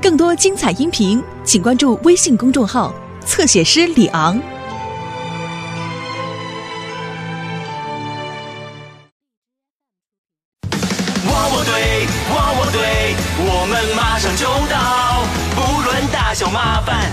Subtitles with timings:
[0.00, 2.92] 更多精彩音频，请关注微信公众号
[3.24, 4.36] “侧写师李昂”。
[11.30, 15.24] 汪汪队，汪汪队，我们马上就到，
[15.54, 17.12] 不论大小麻烦，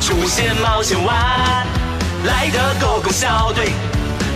[0.00, 1.66] 出现冒险湾，
[2.24, 3.72] 来的狗狗小队，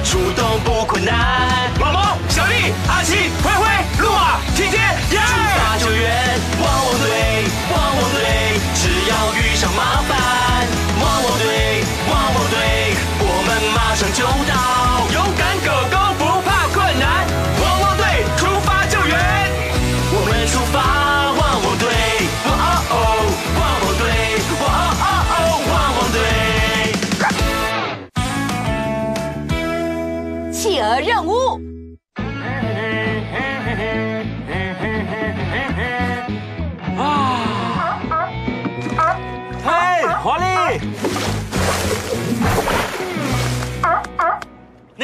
[0.04, 1.70] 出动不困难。
[1.80, 3.66] 毛毛、小丽、阿奇、灰灰、
[4.00, 5.16] 露啊、甜甜，出
[5.56, 6.38] 发救援！
[6.60, 10.12] 汪汪队，汪汪队，只要遇上麻烦，
[11.00, 14.52] 汪汪队，汪汪队，我们马上就到，
[15.12, 15.93] 勇敢狗狗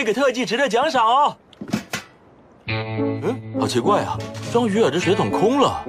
[0.01, 1.37] 那个特技值得奖赏哦。
[2.69, 4.17] 嗯，好奇怪啊，
[4.51, 5.85] 装鱼饵的水桶空了。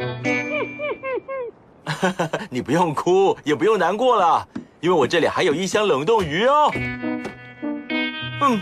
[2.52, 4.46] 你不用哭，也不用难过了，
[4.82, 6.70] 因为我这里还有一箱冷冻鱼哦。
[8.42, 8.60] 嗯，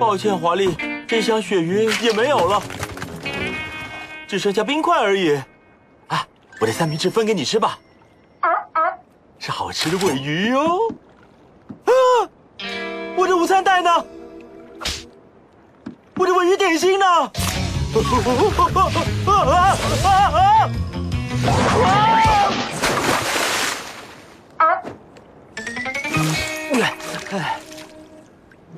[0.00, 2.60] 抱歉，华丽，这箱鳕鱼也没有了，
[4.26, 5.40] 只剩下冰块而已。
[6.08, 6.26] 啊，
[6.60, 7.78] 我的三明治分给你吃吧。
[9.38, 10.92] 是好吃的尾鱼哟、
[11.84, 11.94] 啊！
[13.16, 14.04] 我的午餐袋呢？
[16.18, 17.06] 我的文鱼点心呢？
[17.06, 17.30] 啊
[20.02, 20.58] 啊啊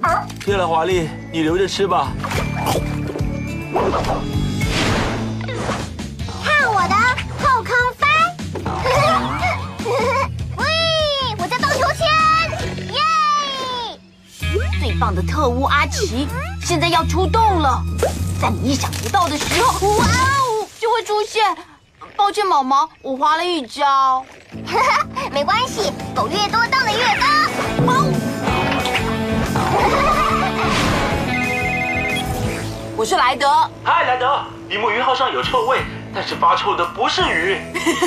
[0.03, 0.27] 啊！
[0.45, 2.09] 谢了，华丽，你留着吃吧。
[6.45, 6.95] 看我的
[7.39, 8.07] 后空翻！
[10.59, 10.65] 喂，
[11.39, 12.07] 我在荡秋千，
[12.93, 13.01] 耶！
[14.79, 16.29] 最棒的特务阿奇
[16.71, 17.83] 现在要出动了，
[18.41, 21.45] 在你意想不到的时候，哇哦，就会出现。
[22.17, 24.25] 抱歉，毛毛，我滑了一跤。
[25.35, 27.27] 没关系，狗越多荡得越高。
[27.87, 28.07] 哇哦
[32.97, 33.49] 我是莱德，
[33.83, 35.81] 嗨，莱德，比目鱼号上有臭味，
[36.15, 37.59] 但是发臭的不是鱼。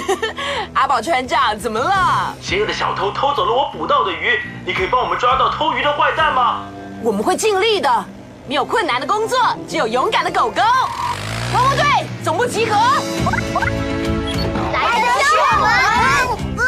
[0.74, 2.34] 阿宝船长，怎么了？
[2.42, 6.62] 邪恶的小偷偷走了我捕到的鱼，你可以帮我们抓到偷鱼的坏蛋吗？
[7.04, 8.06] 我们会尽力的。
[8.46, 9.40] 没有困难的工作，
[9.70, 10.62] 只有勇敢的狗狗。
[11.54, 11.84] 汪汪队
[12.24, 12.76] 总部集合。
[14.74, 16.62] 来的是我们！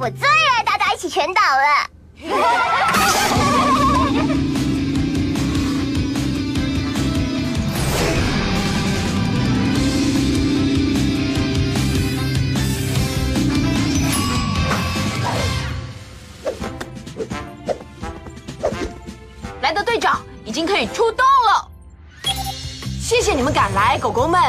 [0.00, 1.86] 我最爱大家一起全倒了。
[19.70, 21.68] 莱德队长已经可以出动了。
[23.00, 24.40] 谢谢你们赶来，狗狗们。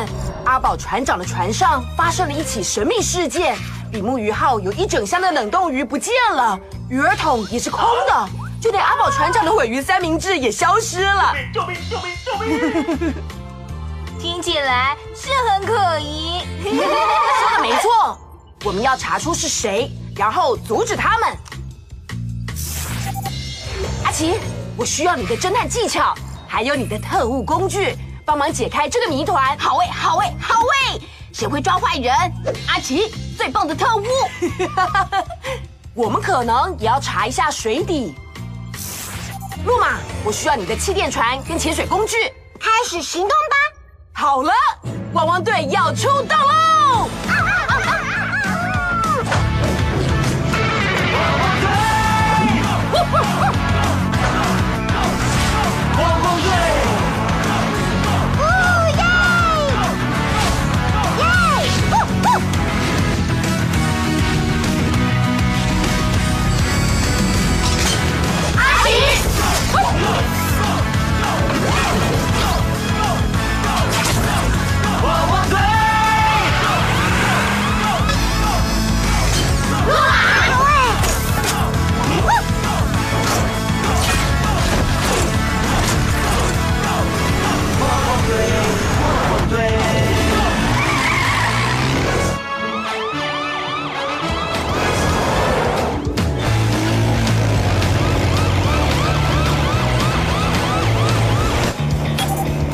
[0.45, 3.55] 阿宝船长的船上发生了一起神秘事件，
[3.91, 8.29] 比目鱼号有一整箱的冷冻鱼不见了，鱼儿桶也是空的，
[8.59, 11.35] 就连阿宝船长的尾鱼三明治也消失了。
[11.53, 11.77] 救命！
[11.87, 12.15] 救命！
[12.25, 13.13] 救命！
[14.17, 16.41] 听起来是很可疑。
[16.65, 18.17] 说的没错，
[18.63, 21.37] 我们要查出是谁，然后阻止他们。
[24.03, 24.39] 阿奇，
[24.81, 26.15] 我需要你的侦探技巧，
[26.47, 29.55] 还有你的特务工具，帮忙解开这个谜团。
[29.59, 30.99] 好喂，好喂，好喂！
[31.31, 32.11] 谁会抓坏人？
[32.67, 34.03] 阿奇，最棒的特务。
[35.93, 38.15] 我们可能也要查一下水底。
[39.67, 42.15] 路马，我需要你的气垫船跟潜水工具。
[42.59, 43.55] 开始行动吧！
[44.13, 44.51] 好了，
[45.13, 47.07] 汪汪队要出动喽！
[47.27, 47.60] 汪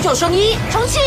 [0.07, 0.99] 九升一，充气。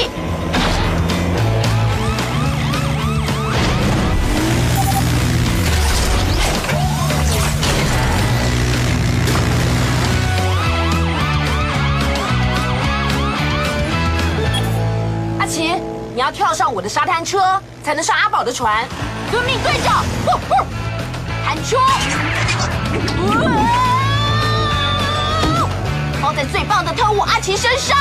[15.39, 15.77] 阿奇，
[16.15, 18.87] 你要跳上我的沙滩车，才能上阿宝的船。
[19.31, 20.05] 遵命，队长。
[20.27, 20.67] 呼呼，
[21.43, 21.79] 弹出。
[26.21, 27.97] 包在最棒的特务阿奇身上。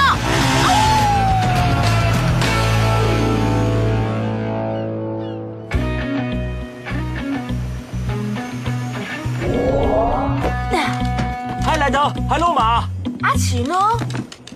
[12.29, 12.87] 莱德，嗨，路马。
[13.23, 13.75] 阿奇呢？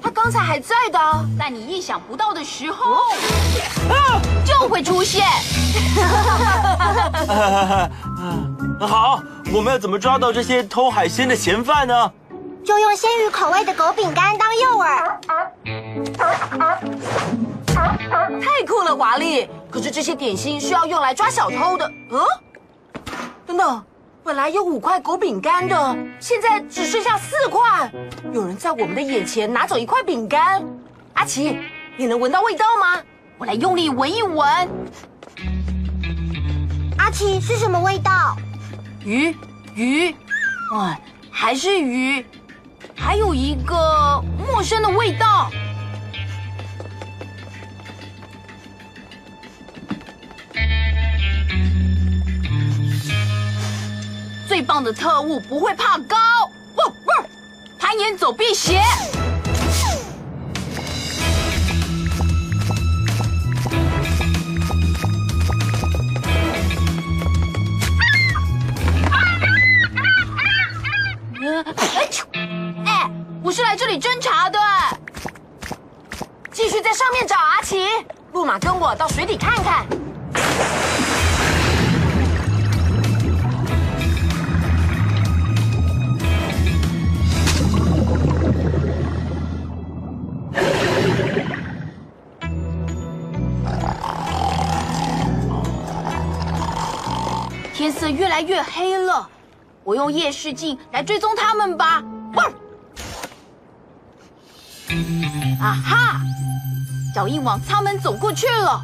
[0.02, 1.00] 他刚才还在的，
[1.40, 3.00] 在你意想不到的时候
[4.46, 5.25] 就会出现。
[8.80, 9.24] 好，
[9.54, 12.12] 我们要怎么抓到这些偷海鲜的嫌犯呢？
[12.64, 15.18] 就用鲜鱼口味的狗饼干当诱饵。
[18.40, 19.50] 太酷了，华丽！
[19.72, 21.92] 可是这些点心是要用来抓小偷的。
[22.12, 22.19] 嗯，
[23.46, 23.84] 等等，
[24.25, 27.92] 本来有五块狗饼干的，现在只剩下四块。
[28.31, 30.64] 有人在我们的眼前拿走一块饼干。
[31.12, 31.60] 阿奇，
[31.98, 33.02] 你能闻到味道吗？
[33.38, 34.48] 我来用力闻一闻。
[36.98, 38.38] 阿奇是什么味道？
[39.04, 39.36] 鱼，
[39.75, 40.16] 鱼，
[40.74, 40.98] 哇，
[41.30, 42.26] 还是鱼，
[42.96, 45.52] 还有一个陌生的味道。
[54.54, 56.16] 最棒的特务不会怕高，
[56.76, 57.26] 喔喔，
[57.80, 58.80] 攀岩走避鞋。
[71.42, 71.66] 呃
[72.86, 73.10] 哎
[73.42, 74.60] 我是来这里侦查的。
[76.52, 77.88] 继续在上面找阿奇，
[78.34, 79.84] 路马跟我到水底看看。
[97.83, 99.27] 天色越来越黑了，
[99.83, 102.01] 我用夜视镜来追踪他们吧。
[102.33, 102.50] 汪！
[105.59, 106.21] 啊哈！
[107.13, 108.81] 脚印往舱门走过去了。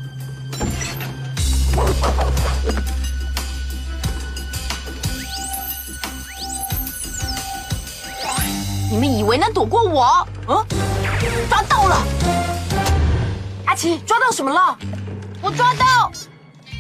[8.92, 10.28] 你们以为能躲过我？
[10.50, 10.66] 嗯，
[11.50, 12.04] 抓到了！
[13.66, 14.78] 阿奇，抓到什么了？
[15.42, 16.12] 我抓到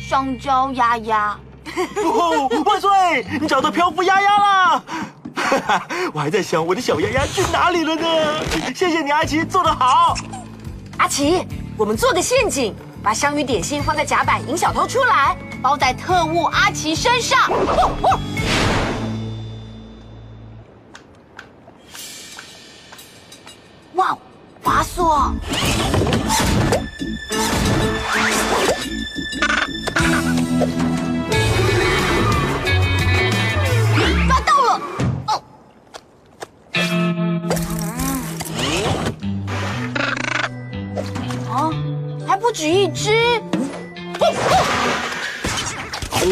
[0.10, 1.40] 香蕉丫丫。
[2.04, 2.90] 哦，万岁！
[3.40, 4.84] 你找到漂浮丫丫啦。
[6.14, 8.08] 我还在想我的小丫丫去哪里了呢。
[8.76, 10.16] 谢谢你，阿奇，做得好。
[10.98, 11.46] 阿奇，
[11.78, 17.50] 我们做个陷阱，把香芋点心放在甲板，引小偷出来，包在特务阿奇身上。
[17.50, 18.20] 喔喔
[23.94, 24.18] 哇，
[24.64, 25.34] 滑索！
[42.50, 43.14] 不止一只！
[44.20, 44.26] 哦
[46.14, 46.26] 哦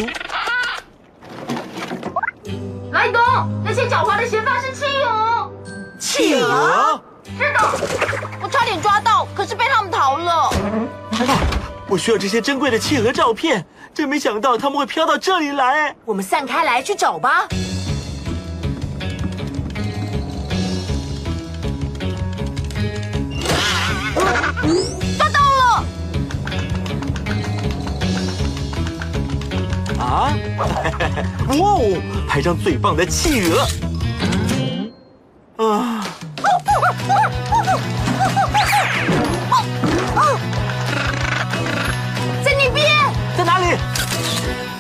[2.92, 3.22] 来东，
[3.64, 5.52] 那些狡猾的嫌犯是企鹅。
[6.00, 7.00] 企鹅？
[7.38, 7.60] 是的，
[8.42, 10.50] 我差点抓到，可是被他们逃了。
[11.88, 15.96] 我需要这些珍贵的企鹅照片，真没想到他们会飘到这里来。
[16.04, 17.48] 我们散开来去找吧。
[30.18, 30.34] 啊！
[30.58, 33.62] 哇哦，拍张最棒的企鹅。
[35.64, 36.04] 啊！
[42.44, 42.88] 在那边，
[43.38, 43.78] 在哪里？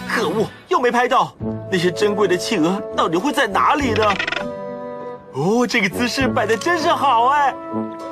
[0.10, 1.32] 可恶，又没拍到。
[1.72, 4.03] 那些珍贵的企鹅到底会在哪里呢？
[5.34, 7.53] 哦，这个姿势摆的真是好哎！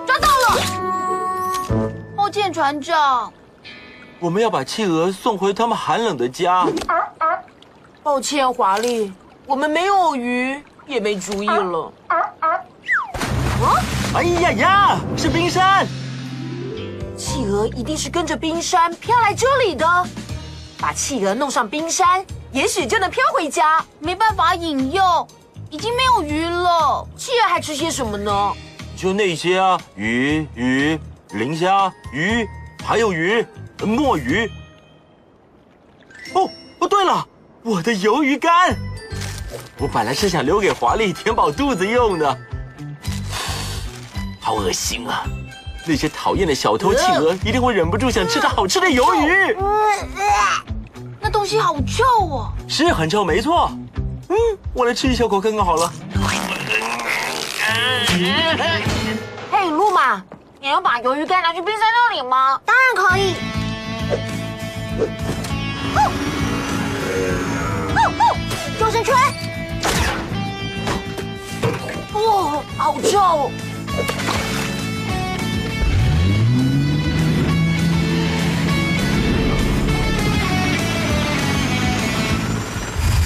[0.05, 1.89] 抓到了！
[2.15, 3.33] 抱歉，船长。
[4.19, 6.67] 我们要把企鹅送回他们寒冷的家。
[8.05, 9.11] 抱歉，华丽，
[9.47, 11.91] 我们没有鱼，也没主意了。
[12.05, 12.21] 啊
[14.13, 15.87] 哎呀呀，是冰山！
[17.17, 19.87] 企鹅一定是跟着冰山飘来这里的，
[20.79, 23.83] 把企鹅弄上冰山，也许就能飘回家。
[23.97, 25.27] 没办法引诱，
[25.71, 27.07] 已经没有鱼了。
[27.17, 28.53] 企鹅还吃些什么呢？
[28.95, 30.99] 就那些啊，鱼鱼
[31.31, 32.47] 磷虾、鱼，
[32.83, 33.43] 还有鱼，
[33.83, 34.47] 墨鱼。
[36.35, 36.47] 哦
[36.77, 37.27] 哦，对了，
[37.65, 38.77] 我的鱿鱼干，
[39.79, 42.37] 我本来是想留给华丽填饱肚子用的。
[44.39, 45.23] 好恶心啊！
[45.83, 49.57] 那些讨厌的小偷企鹅一定会忍不住想吃这好吃的鱿鱼。
[51.19, 52.53] 那东西好臭哦！
[52.67, 53.71] 是很臭，没错。
[54.29, 54.37] 嗯，
[54.71, 55.91] 我来吃一小口看看好了。
[59.49, 60.21] 嘿，路马，
[60.61, 62.61] 你要把鱿鱼干拿去冰山那里吗？
[62.63, 63.33] 当然可以。
[68.95, 69.13] 救生圈！
[72.13, 73.51] 哇，好臭！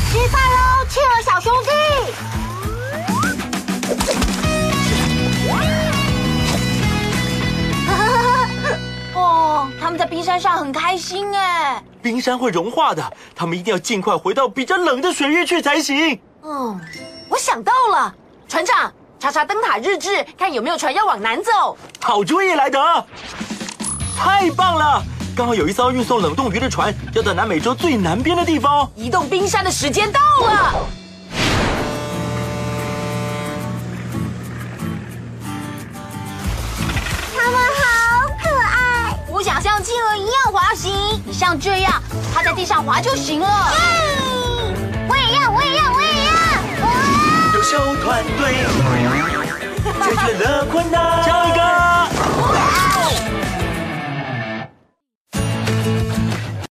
[0.10, 0.60] 吃饭喽，
[0.90, 1.70] 企鹅小兄弟！
[9.14, 11.49] 哦，他们在冰山上很开心哎。
[12.02, 16.20] 冰山会融化的，他们一定要尽快回到比较冷的水域去才行。
[16.44, 16.80] 嗯，
[17.28, 18.14] 我想到了，
[18.48, 21.78] 船长，查查灯塔日志，看有没有船要往南走。
[22.00, 22.80] 好主意，莱德！
[24.18, 25.04] 太棒了，
[25.36, 28.90] 刚好有一艘运送冷冻鱼的船要到南美洲最南边的地方。
[28.96, 30.99] 移动冰山的时间到了。
[39.80, 40.92] 像企鹅一样滑行，
[41.24, 43.48] 你像这样趴在地上滑就行了。
[43.48, 44.76] 嗯
[45.08, 46.34] 我也要，我也要，我也要！
[46.84, 46.92] 哇
[47.54, 48.56] 优秀团队
[50.04, 51.24] 解决了困难。
[51.24, 51.64] 加油！